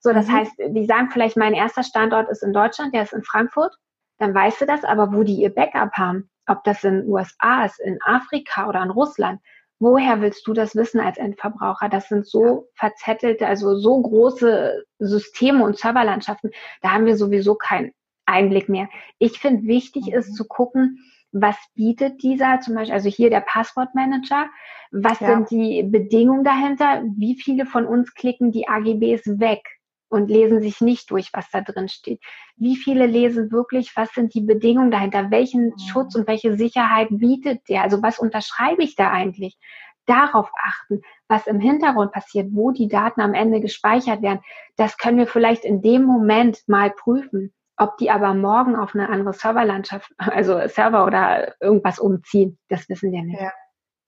[0.00, 0.32] So, das mhm.
[0.32, 3.74] heißt, die sagen vielleicht, mein erster Standort ist in Deutschland, der ist in Frankfurt,
[4.18, 7.64] dann weißt du das, aber wo die ihr Backup haben, ob das in den USA
[7.64, 9.40] ist, in Afrika oder in Russland,
[9.78, 11.88] woher willst du das wissen als Endverbraucher?
[11.88, 16.50] Das sind so verzettelte, also so große Systeme und Serverlandschaften,
[16.82, 17.92] da haben wir sowieso keinen
[18.26, 18.88] Einblick mehr.
[19.18, 20.14] Ich finde, wichtig mhm.
[20.14, 20.98] ist zu gucken,
[21.32, 24.48] was bietet dieser zum Beispiel, also hier der Passwortmanager,
[24.90, 25.28] was ja.
[25.28, 29.62] sind die Bedingungen dahinter, wie viele von uns klicken die AGBs weg?
[30.10, 32.20] Und lesen sich nicht durch, was da drin steht.
[32.56, 35.30] Wie viele lesen wirklich, was sind die Bedingungen dahinter?
[35.30, 35.78] Welchen mhm.
[35.78, 37.82] Schutz und welche Sicherheit bietet der?
[37.82, 39.58] Also was unterschreibe ich da eigentlich?
[40.06, 44.40] Darauf achten, was im Hintergrund passiert, wo die Daten am Ende gespeichert werden.
[44.76, 47.54] Das können wir vielleicht in dem Moment mal prüfen.
[47.76, 53.12] Ob die aber morgen auf eine andere Serverlandschaft, also Server oder irgendwas umziehen, das wissen
[53.12, 53.40] wir nicht.
[53.40, 53.52] Ja.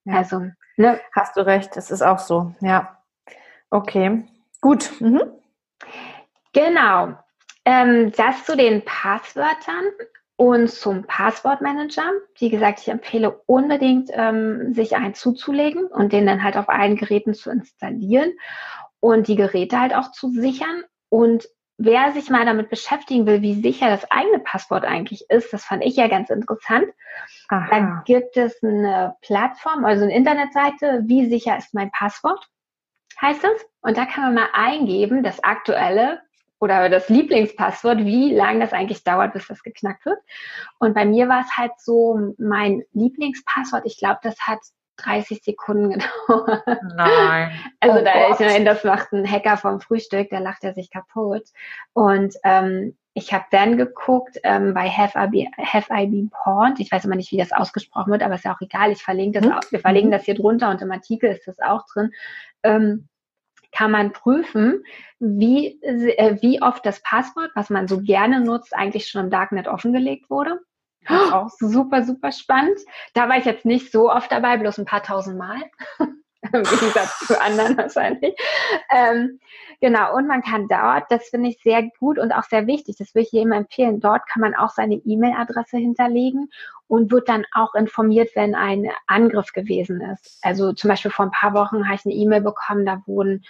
[0.04, 0.14] Ja.
[0.14, 1.00] Also, ne?
[1.14, 2.98] Hast du recht, es ist auch so, ja.
[3.70, 4.24] Okay,
[4.60, 4.90] gut.
[5.00, 5.22] Mhm.
[6.52, 7.14] Genau.
[7.64, 9.84] Ähm, das zu den Passwörtern
[10.36, 12.10] und zum Passwortmanager.
[12.38, 16.96] Wie gesagt, ich empfehle unbedingt, ähm, sich einen zuzulegen und den dann halt auf allen
[16.96, 18.32] Geräten zu installieren
[19.00, 20.82] und die Geräte halt auch zu sichern.
[21.08, 25.64] Und wer sich mal damit beschäftigen will, wie sicher das eigene Passwort eigentlich ist, das
[25.64, 26.86] fand ich ja ganz interessant.
[27.48, 27.68] Aha.
[27.70, 32.48] Dann gibt es eine Plattform, also eine Internetseite, wie sicher ist mein Passwort,
[33.22, 33.66] heißt es.
[33.80, 36.20] Und da kann man mal eingeben, das aktuelle
[36.58, 40.18] oder das Lieblingspasswort, wie lange das eigentlich dauert, bis das geknackt wird.
[40.78, 44.60] Und bei mir war es halt so, mein Lieblingspasswort, ich glaube, das hat
[44.98, 45.90] 30 Sekunden
[46.28, 46.62] gedauert.
[46.94, 47.52] Nein.
[47.80, 50.90] Also oh da, ich meine, das macht ein Hacker vom Frühstück, der lacht er sich
[50.90, 51.48] kaputt.
[51.94, 56.80] Und ähm, ich habe dann geguckt ähm, bei Have I, Be, Have I Been Pawned.
[56.80, 58.90] Ich weiß immer nicht, wie das ausgesprochen wird, aber ist ja auch egal.
[58.92, 59.56] Ich verlinke das, mhm.
[59.56, 60.12] auch, wir verlinken mhm.
[60.12, 62.12] das hier drunter und im Artikel ist das auch drin.
[62.62, 63.08] Ähm,
[63.72, 64.84] kann man prüfen,
[65.18, 69.66] wie, äh, wie oft das Passwort, was man so gerne nutzt, eigentlich schon im Darknet
[69.66, 70.60] offengelegt wurde.
[71.08, 72.78] Oh, super, super spannend.
[73.14, 75.62] Da war ich jetzt nicht so oft dabei, bloß ein paar tausend Mal.
[76.52, 78.34] Im Gegensatz zu anderen wahrscheinlich.
[78.90, 79.40] Ähm,
[79.80, 83.14] genau, und man kann dort, das finde ich sehr gut und auch sehr wichtig, das
[83.14, 86.50] würde ich jedem empfehlen, dort kann man auch seine E-Mail-Adresse hinterlegen
[86.88, 90.38] und wird dann auch informiert, wenn ein Angriff gewesen ist.
[90.42, 93.44] Also zum Beispiel vor ein paar Wochen habe ich eine E-Mail bekommen, da wurden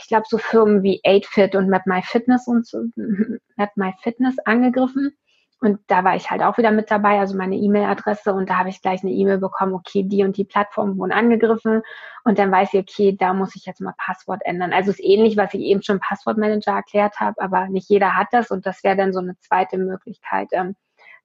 [0.00, 2.84] ich glaube, so Firmen wie 8Fit und MapMyFitness und so,
[3.56, 5.16] MapMyFitness angegriffen.
[5.60, 8.68] Und da war ich halt auch wieder mit dabei, also meine E-Mail-Adresse und da habe
[8.68, 11.82] ich gleich eine E-Mail bekommen, okay, die und die Plattformen wurden angegriffen
[12.22, 14.72] und dann weiß ich, okay, da muss ich jetzt mal Passwort ändern.
[14.72, 18.52] Also ist ähnlich, was ich eben schon Passwortmanager erklärt habe, aber nicht jeder hat das
[18.52, 20.76] und das wäre dann so eine zweite Möglichkeit, ähm,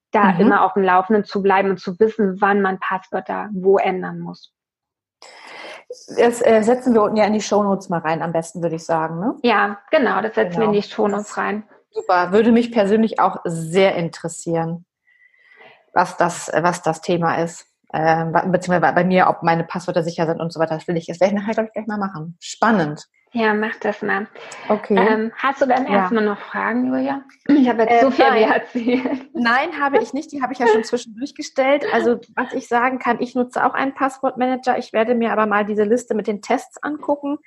[0.10, 0.40] da mhm.
[0.40, 4.52] immer auf dem Laufenden zu bleiben und zu wissen, wann man Passwörter wo ändern muss.
[6.18, 8.86] Das äh, setzen wir unten ja in die Shownotes mal rein, am besten würde ich
[8.86, 9.20] sagen.
[9.20, 9.36] Ne?
[9.44, 10.62] Ja, genau, das setzen genau.
[10.62, 11.64] wir in die Shownotes rein.
[11.94, 14.86] Super, würde mich persönlich auch sehr interessieren,
[15.94, 17.68] was das, was das Thema ist.
[17.94, 20.74] Ähm, beziehungsweise bei mir, ob meine Passwörter sicher sind und so weiter.
[20.76, 22.36] Das will ich, das werde ich nachher, gleich mal machen.
[22.40, 23.08] Spannend.
[23.36, 24.28] Ja, mach das mal.
[24.70, 24.96] Okay.
[24.96, 25.94] Ähm, hast du dann ja.
[25.94, 27.24] erstmal noch Fragen, Julia?
[27.48, 28.52] Ich habe jetzt äh, so viel nein.
[28.52, 29.30] erzählt.
[29.34, 30.32] Nein, habe ich nicht.
[30.32, 31.84] Die habe ich ja schon zwischendurch gestellt.
[31.92, 34.78] Also, was ich sagen kann, ich nutze auch einen Passwortmanager.
[34.78, 37.40] Ich werde mir aber mal diese Liste mit den Tests angucken,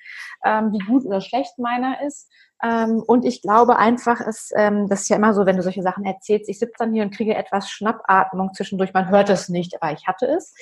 [0.45, 2.33] ähm, wie gut oder schlecht meiner ist.
[2.63, 5.83] Ähm, und ich glaube einfach, es, ähm, das ist ja immer so, wenn du solche
[5.83, 8.95] Sachen erzählst, ich sitze dann hier und kriege etwas Schnappatmung zwischendurch.
[8.95, 10.55] Man hört es nicht, aber ich hatte es.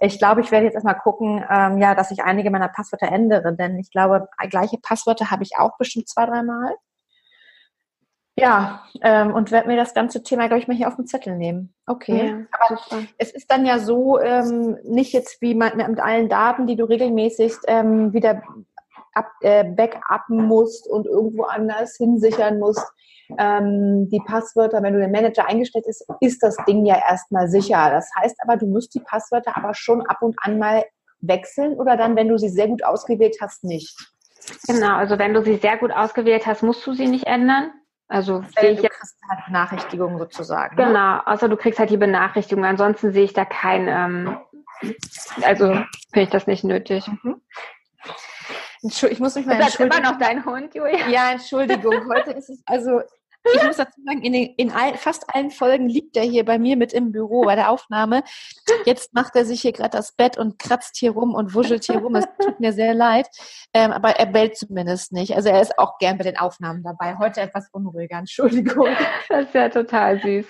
[0.00, 3.54] Ich glaube, ich werde jetzt erstmal gucken, ähm, ja, dass ich einige meiner Passwörter ändere,
[3.54, 6.74] denn ich glaube, gleiche Passwörter habe ich auch bestimmt zwei, dreimal.
[8.38, 11.34] Ja, ähm, und werde mir das ganze Thema, glaube ich, mal hier auf den Zettel
[11.34, 11.74] nehmen.
[11.86, 12.28] Okay.
[12.28, 13.02] Ja, Aber super.
[13.18, 16.84] es ist dann ja so, ähm, nicht jetzt wie mit, mit allen Daten, die du
[16.84, 18.42] regelmäßig ähm, wieder
[19.14, 22.86] ab, äh, backuppen musst und irgendwo anders hinsichern musst.
[23.38, 27.90] Ähm, die Passwörter, wenn du den Manager eingestellt ist, ist das Ding ja erstmal sicher.
[27.90, 30.84] Das heißt aber, du musst die Passwörter aber schon ab und an mal
[31.20, 33.96] wechseln oder dann, wenn du sie sehr gut ausgewählt hast, nicht.
[34.66, 37.70] Genau, also wenn du sie sehr gut ausgewählt hast, musst du sie nicht ändern.
[38.08, 40.76] Also sehe ich jetzt halt Benachrichtigung sozusagen.
[40.76, 40.86] Ne?
[40.86, 41.26] Genau, ne?
[41.26, 42.64] außer du kriegst halt die Benachrichtigung.
[42.64, 44.38] Ansonsten sehe ich da kein, ähm,
[45.42, 47.06] also finde ich das nicht nötig.
[47.22, 47.42] Mhm.
[48.82, 49.98] Ich muss mich mal ist entschuldigen.
[49.98, 51.08] immer noch dein Hund, Julia?
[51.08, 52.08] Ja, Entschuldigung.
[52.08, 53.00] Heute ist es, also
[53.54, 56.58] ich muss dazu sagen, in, den, in all, fast allen Folgen liegt er hier bei
[56.58, 58.22] mir mit im Büro bei der Aufnahme.
[58.84, 61.98] Jetzt macht er sich hier gerade das Bett und kratzt hier rum und wuschelt hier
[61.98, 62.14] rum.
[62.16, 63.28] Es tut mir sehr leid.
[63.72, 65.34] Ähm, aber er bellt zumindest nicht.
[65.34, 67.16] Also er ist auch gern bei den Aufnahmen dabei.
[67.18, 68.88] Heute etwas unruhiger, Entschuldigung.
[69.28, 70.46] Das ist ja total süß.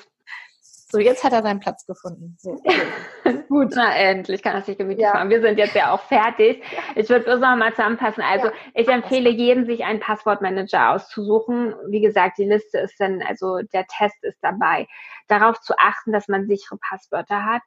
[0.91, 2.35] So, jetzt hat er seinen Platz gefunden.
[2.39, 2.63] So,
[3.49, 3.73] Gut.
[3.75, 5.15] Na, endlich kann er sich gemütlich ja.
[5.15, 5.29] machen.
[5.29, 6.63] Wir sind jetzt ja auch fertig.
[6.95, 8.23] Ich würde bloß noch mal zusammenfassen.
[8.23, 8.53] Also, ja.
[8.75, 11.75] ich empfehle jedem, sich einen Passwortmanager auszusuchen.
[11.89, 14.87] Wie gesagt, die Liste ist dann, also der Test ist dabei.
[15.27, 17.63] Darauf zu achten, dass man sichere Passwörter hat.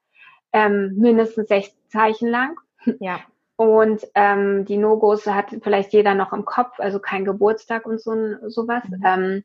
[0.51, 2.55] Ähm, mindestens sechs Zeichen lang.
[2.99, 3.19] Ja.
[3.55, 8.11] Und ähm, die No-Gos hat vielleicht jeder noch im Kopf, also kein Geburtstag und so
[8.47, 8.83] sowas.
[8.89, 9.03] Mhm.
[9.05, 9.43] Ähm,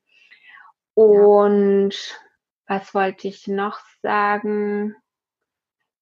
[0.95, 2.26] und ja
[2.67, 4.95] was wollte ich noch sagen?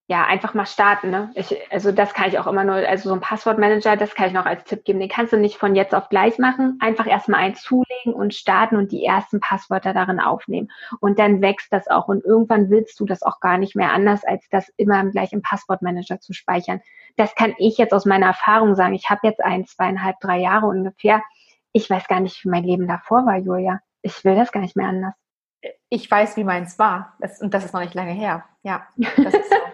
[0.06, 1.10] Ja, einfach mal starten.
[1.10, 1.30] Ne?
[1.34, 4.34] Ich, also das kann ich auch immer nur, also so ein Passwortmanager, das kann ich
[4.34, 5.00] noch als Tipp geben.
[5.00, 6.76] Den kannst du nicht von jetzt auf gleich machen.
[6.80, 10.70] Einfach erstmal einen zulegen und starten und die ersten Passwörter darin aufnehmen.
[11.00, 12.08] Und dann wächst das auch.
[12.08, 15.40] Und irgendwann willst du das auch gar nicht mehr anders, als das immer gleich im
[15.40, 16.82] Passwortmanager zu speichern.
[17.16, 18.92] Das kann ich jetzt aus meiner Erfahrung sagen.
[18.94, 21.22] Ich habe jetzt ein, zweieinhalb, drei Jahre ungefähr.
[21.72, 23.80] Ich weiß gar nicht, wie mein Leben davor war, Julia.
[24.02, 25.14] Ich will das gar nicht mehr anders
[25.88, 27.14] ich weiß, wie meins war.
[27.20, 28.44] Das, und das ist noch nicht lange her.
[28.62, 29.56] Ja, das ist so.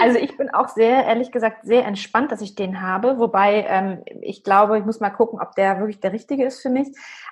[0.00, 3.18] Also ich bin auch sehr, ehrlich gesagt, sehr entspannt, dass ich den habe.
[3.18, 6.70] Wobei ähm, ich glaube, ich muss mal gucken, ob der wirklich der richtige ist für
[6.70, 6.88] mich.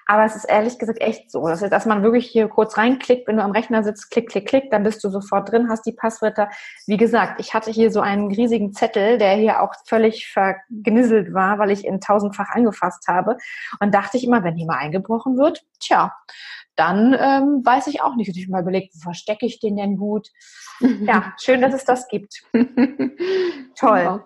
[0.06, 3.38] Aber es ist ehrlich gesagt echt so, dass, dass man wirklich hier kurz reinklickt, wenn
[3.38, 6.50] du am Rechner sitzt, klick, klick, klick, dann bist du sofort drin, hast die Passwörter.
[6.86, 11.58] Wie gesagt, ich hatte hier so einen riesigen Zettel, der hier auch völlig vergnisselt war,
[11.58, 13.38] weil ich ihn tausendfach angefasst habe.
[13.80, 16.12] Und dachte ich immer, wenn hier mal eingebrochen wird, tja,
[16.76, 18.28] dann ähm, weiß ich auch nicht.
[18.28, 20.28] Und ich mal überlegt, wo verstecke ich den denn gut?
[20.80, 22.42] Ja, schön, dass es das gibt.
[22.52, 24.00] Toll.
[24.00, 24.20] Genau.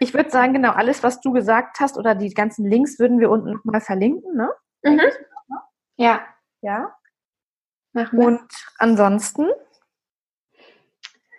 [0.00, 3.30] Ich würde sagen, genau, alles, was du gesagt hast oder die ganzen Links würden wir
[3.30, 4.50] unten nochmal verlinken, ne?
[4.82, 5.02] Mhm.
[5.96, 6.22] Ja.
[6.62, 6.94] Ja.
[8.12, 9.48] Und ansonsten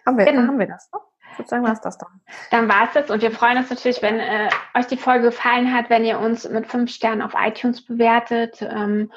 [0.06, 0.48] haben wir, genau.
[0.48, 1.00] haben wir das, ne?
[1.38, 2.22] sozusagen war es das dann.
[2.52, 5.74] Dann war es das und wir freuen uns natürlich, wenn äh, euch die Folge gefallen
[5.74, 9.12] hat, wenn ihr uns mit fünf Sternen auf iTunes bewertet ähm,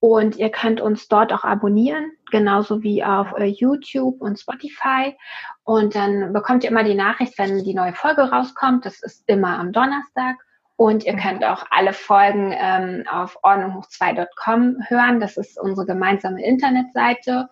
[0.00, 5.16] und ihr könnt uns dort auch abonnieren, genauso wie auf äh, YouTube und Spotify.
[5.64, 8.86] Und dann bekommt ihr immer die Nachricht, wenn die neue Folge rauskommt.
[8.86, 10.36] Das ist immer am Donnerstag.
[10.76, 15.18] Und ihr könnt auch alle Folgen ähm, auf ordnunghoch2.com hören.
[15.18, 17.48] Das ist unsere gemeinsame Internetseite.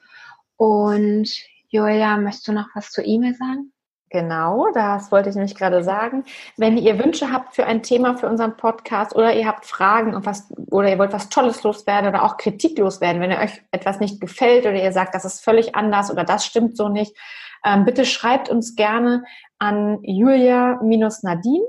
[0.57, 1.29] Und
[1.69, 3.73] Julia, möchtest du noch was zur E-Mail sagen?
[4.11, 6.25] Genau, das wollte ich nämlich gerade sagen.
[6.57, 10.25] Wenn ihr Wünsche habt für ein Thema für unseren Podcast oder ihr habt Fragen und
[10.25, 13.99] was, oder ihr wollt was Tolles loswerden oder auch Kritik loswerden, wenn ihr euch etwas
[13.99, 17.17] nicht gefällt oder ihr sagt, das ist völlig anders oder das stimmt so nicht,
[17.65, 19.25] ähm, bitte schreibt uns gerne
[19.59, 21.67] an julia-nadine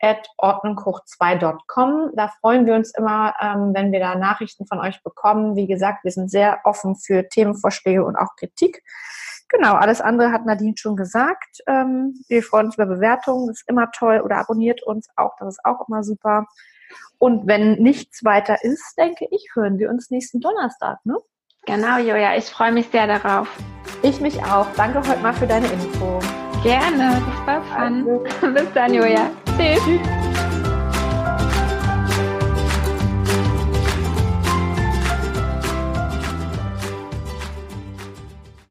[0.00, 2.12] at ordnunghoch2.com.
[2.14, 5.56] Da freuen wir uns immer, ähm, wenn wir da Nachrichten von euch bekommen.
[5.56, 8.82] Wie gesagt, wir sind sehr offen für Themenvorschläge und auch Kritik.
[9.50, 11.58] Genau, alles andere hat Nadine schon gesagt.
[11.66, 14.20] Ähm, wir freuen uns über Bewertungen, das ist immer toll.
[14.24, 16.46] Oder abonniert uns auch, das ist auch immer super.
[17.18, 21.16] Und wenn nichts weiter ist, denke ich, hören wir uns nächsten Donnerstag, ne?
[21.66, 23.48] Genau, Joja, ich freue mich sehr darauf.
[24.02, 24.66] Ich mich auch.
[24.76, 26.18] Danke heute mal für deine Info.
[26.62, 28.24] Gerne, das war fun.
[28.40, 28.52] Also.
[28.54, 29.30] Bis dann, Joja.
[29.58, 29.82] Tschüss.
[29.84, 30.29] Tschüss.